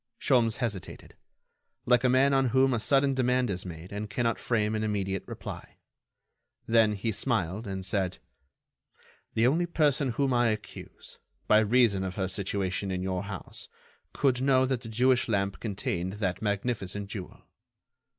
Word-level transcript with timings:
Sholmes 0.19 0.55
hesitated, 0.55 1.13
like 1.85 2.03
a 2.03 2.09
man 2.09 2.33
on 2.33 2.47
whom 2.47 2.73
a 2.73 2.79
sudden 2.79 3.13
demand 3.13 3.51
is 3.51 3.67
made 3.67 3.91
and 3.91 4.09
cannot 4.09 4.39
frame 4.39 4.73
an 4.73 4.83
immediate 4.83 5.21
reply. 5.27 5.77
Then 6.65 6.93
he 6.93 7.11
smiled, 7.11 7.67
and 7.67 7.85
said: 7.85 8.17
"Only 9.37 9.65
the 9.65 9.71
person 9.71 10.09
whom 10.13 10.33
I 10.33 10.47
accuse, 10.47 11.19
by 11.47 11.59
reason 11.59 12.03
of 12.03 12.15
her 12.15 12.27
situation 12.27 12.89
in 12.89 13.03
your 13.03 13.25
house, 13.25 13.67
could 14.11 14.41
know 14.41 14.65
that 14.65 14.81
the 14.81 14.89
Jewish 14.89 15.27
lamp 15.29 15.59
contained 15.59 16.13
that 16.13 16.41
magnificent 16.41 17.07
jewel." 17.07 17.39